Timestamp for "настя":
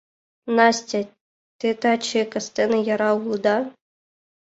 0.57-1.01